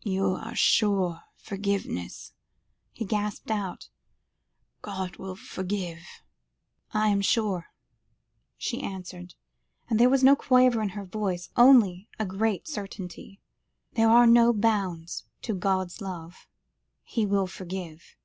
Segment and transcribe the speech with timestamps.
[0.00, 2.32] "You are sure forgiveness,"
[2.90, 3.90] he gasped out.
[4.80, 5.98] "God will forgive?"
[6.94, 7.66] "I am sure,"
[8.56, 9.34] she answered,
[9.90, 13.42] and there was no quaver in her voice, only a great certainty;
[13.92, 16.48] "there are no bounds to God's love.
[17.04, 18.16] He will forgive.